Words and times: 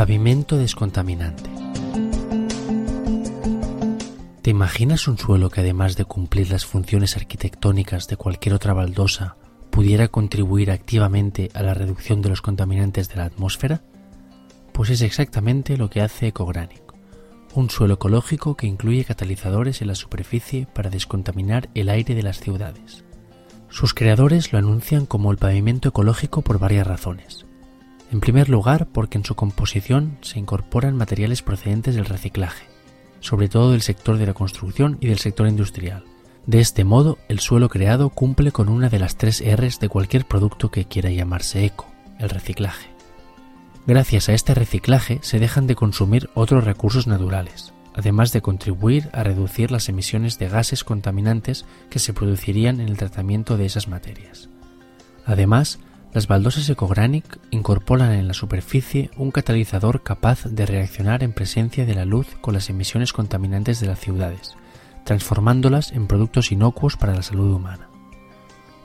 Pavimento 0.00 0.56
descontaminante. 0.56 1.50
¿Te 4.40 4.48
imaginas 4.48 5.06
un 5.08 5.18
suelo 5.18 5.50
que 5.50 5.60
además 5.60 5.94
de 5.98 6.06
cumplir 6.06 6.50
las 6.50 6.64
funciones 6.64 7.18
arquitectónicas 7.18 8.08
de 8.08 8.16
cualquier 8.16 8.54
otra 8.54 8.72
baldosa, 8.72 9.36
pudiera 9.68 10.08
contribuir 10.08 10.70
activamente 10.70 11.50
a 11.52 11.62
la 11.62 11.74
reducción 11.74 12.22
de 12.22 12.30
los 12.30 12.40
contaminantes 12.40 13.10
de 13.10 13.16
la 13.16 13.26
atmósfera? 13.26 13.82
Pues 14.72 14.88
es 14.88 15.02
exactamente 15.02 15.76
lo 15.76 15.90
que 15.90 16.00
hace 16.00 16.28
Ecogranic, 16.28 16.94
un 17.54 17.68
suelo 17.68 17.92
ecológico 17.92 18.56
que 18.56 18.66
incluye 18.66 19.04
catalizadores 19.04 19.82
en 19.82 19.88
la 19.88 19.94
superficie 19.94 20.66
para 20.72 20.88
descontaminar 20.88 21.68
el 21.74 21.90
aire 21.90 22.14
de 22.14 22.22
las 22.22 22.40
ciudades. 22.40 23.04
Sus 23.68 23.92
creadores 23.92 24.50
lo 24.50 24.58
anuncian 24.58 25.04
como 25.04 25.30
el 25.30 25.36
pavimento 25.36 25.90
ecológico 25.90 26.40
por 26.40 26.58
varias 26.58 26.86
razones. 26.86 27.44
En 28.10 28.18
primer 28.20 28.48
lugar, 28.48 28.88
porque 28.88 29.18
en 29.18 29.24
su 29.24 29.36
composición 29.36 30.18
se 30.20 30.38
incorporan 30.38 30.96
materiales 30.96 31.42
procedentes 31.42 31.94
del 31.94 32.06
reciclaje, 32.06 32.66
sobre 33.20 33.48
todo 33.48 33.70
del 33.70 33.82
sector 33.82 34.18
de 34.18 34.26
la 34.26 34.34
construcción 34.34 34.98
y 35.00 35.06
del 35.06 35.18
sector 35.18 35.46
industrial. 35.46 36.04
De 36.46 36.58
este 36.58 36.84
modo, 36.84 37.18
el 37.28 37.38
suelo 37.38 37.68
creado 37.68 38.10
cumple 38.10 38.50
con 38.50 38.68
una 38.68 38.88
de 38.88 38.98
las 38.98 39.16
tres 39.16 39.40
Rs 39.46 39.78
de 39.78 39.88
cualquier 39.88 40.24
producto 40.24 40.70
que 40.72 40.86
quiera 40.86 41.10
llamarse 41.10 41.64
eco, 41.64 41.86
el 42.18 42.30
reciclaje. 42.30 42.88
Gracias 43.86 44.28
a 44.28 44.34
este 44.34 44.54
reciclaje 44.54 45.20
se 45.22 45.38
dejan 45.38 45.68
de 45.68 45.76
consumir 45.76 46.30
otros 46.34 46.64
recursos 46.64 47.06
naturales, 47.06 47.72
además 47.94 48.32
de 48.32 48.42
contribuir 48.42 49.08
a 49.12 49.22
reducir 49.22 49.70
las 49.70 49.88
emisiones 49.88 50.38
de 50.38 50.48
gases 50.48 50.82
contaminantes 50.82 51.64
que 51.90 52.00
se 52.00 52.12
producirían 52.12 52.80
en 52.80 52.88
el 52.88 52.96
tratamiento 52.96 53.56
de 53.56 53.66
esas 53.66 53.86
materias. 53.86 54.48
Además, 55.24 55.78
las 56.12 56.26
baldosas 56.26 56.68
Ecogranic 56.68 57.38
incorporan 57.50 58.12
en 58.12 58.26
la 58.26 58.34
superficie 58.34 59.10
un 59.16 59.30
catalizador 59.30 60.02
capaz 60.02 60.44
de 60.44 60.66
reaccionar 60.66 61.22
en 61.22 61.32
presencia 61.32 61.86
de 61.86 61.94
la 61.94 62.04
luz 62.04 62.26
con 62.40 62.54
las 62.54 62.68
emisiones 62.68 63.12
contaminantes 63.12 63.78
de 63.78 63.86
las 63.86 64.00
ciudades, 64.00 64.56
transformándolas 65.04 65.92
en 65.92 66.08
productos 66.08 66.50
inocuos 66.50 66.96
para 66.96 67.14
la 67.14 67.22
salud 67.22 67.54
humana. 67.54 67.88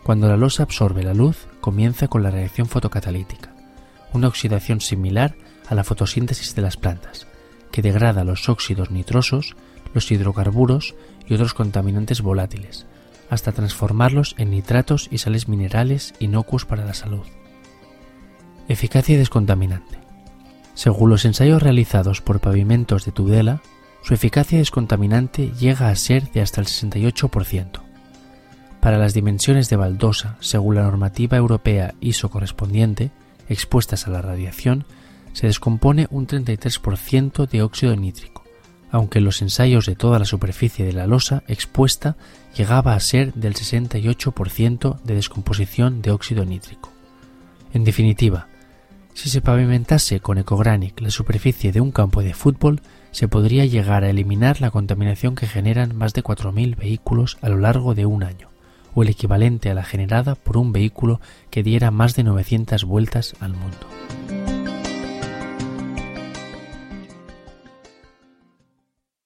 Cuando 0.04 0.28
la 0.28 0.38
losa 0.38 0.64
absorbe 0.64 1.02
la 1.02 1.16
luz, 1.16 1.48
comienza 1.62 2.08
con 2.08 2.22
la 2.22 2.30
reacción 2.30 2.68
fotocatalítica, 2.68 3.56
una 4.14 4.28
oxidación 4.28 4.80
similar 4.80 5.36
a 5.68 5.74
la 5.74 5.84
fotosíntesis 5.84 6.54
de 6.54 6.62
las 6.62 6.78
plantas, 6.78 7.26
que 7.72 7.82
degrada 7.82 8.24
los 8.24 8.48
óxidos 8.50 8.92
nitrosos, 8.92 9.56
los 9.96 10.12
hidrocarburos 10.12 10.94
y 11.28 11.34
otros 11.34 11.56
contaminantes 11.56 12.22
volátiles, 12.22 12.86
hasta 13.30 13.52
transformarlos 13.52 14.36
en 14.38 14.52
nitratos 14.52 15.08
y 15.12 15.20
sales 15.20 15.48
minerales 15.48 16.14
inocuos 16.20 16.66
para 16.66 16.86
la 16.86 16.94
salud. 16.94 17.26
Eficacia 18.68 19.18
descontaminante. 19.18 20.00
Según 20.74 21.10
los 21.10 21.26
ensayos 21.26 21.64
realizados 21.64 22.22
por 22.22 22.40
pavimentos 22.40 23.06
de 23.06 23.12
Tudela, 23.12 23.62
su 24.02 24.14
eficacia 24.14 24.60
descontaminante 24.60 25.52
llega 25.60 25.90
a 25.90 25.96
ser 25.96 26.32
de 26.32 26.42
hasta 26.42 26.62
el 26.62 26.68
68%. 26.68 27.82
Para 28.80 29.00
las 29.00 29.16
dimensiones 29.16 29.68
de 29.70 29.78
baldosa, 29.78 30.38
según 30.42 30.76
la 30.76 30.84
normativa 30.84 31.38
europea 31.38 31.96
ISO 32.02 32.30
correspondiente, 32.30 33.12
expuestas 33.50 34.06
a 34.06 34.12
la 34.12 34.22
radiación, 34.22 34.86
se 35.34 35.48
descompone 35.48 36.08
un 36.12 36.28
33% 36.28 37.48
de 37.50 37.62
óxido 37.64 37.96
nítrico, 37.96 38.45
aunque 38.96 39.20
los 39.20 39.42
ensayos 39.42 39.88
de 39.88 39.98
toda 39.98 40.20
la 40.20 40.26
superficie 40.26 40.86
de 40.86 40.94
la 40.94 41.06
losa 41.06 41.44
expuesta 41.50 42.16
llegaba 42.56 42.94
a 42.94 43.00
ser 43.02 43.34
del 43.34 43.54
68% 43.54 45.02
de 45.02 45.16
descomposición 45.16 46.02
de 46.02 46.12
óxido 46.12 46.46
nítrico. 46.46 46.94
En 47.74 47.84
definitiva, 47.84 48.48
si 49.14 49.30
se 49.30 49.42
pavimentase 49.42 50.22
con 50.22 50.38
Ecogranic 50.38 51.02
la 51.02 51.10
superficie 51.10 51.74
de 51.74 51.82
un 51.82 51.92
campo 51.92 52.24
de 52.24 52.34
fútbol, 52.34 52.80
se 53.12 53.28
podría 53.28 53.66
llegar 53.66 54.06
a 54.06 54.10
eliminar 54.10 54.62
la 54.62 54.72
contaminación 54.72 55.36
que 55.36 55.46
generan 55.46 55.94
más 55.94 56.14
de 56.14 56.24
4.000 56.24 56.78
vehículos 56.78 57.38
a 57.42 57.50
lo 57.50 57.58
largo 57.58 57.96
de 57.96 58.06
un 58.06 58.24
año, 58.24 58.48
o 58.94 59.04
el 59.04 59.10
equivalente 59.10 59.70
a 59.70 59.74
la 59.74 59.84
generada 59.84 60.36
por 60.36 60.56
un 60.56 60.72
vehículo 60.72 61.20
que 61.50 61.64
diera 61.64 61.92
más 61.92 62.16
de 62.16 62.24
900 62.24 62.86
vueltas 62.86 63.36
al 63.42 63.56
mundo. 63.56 63.88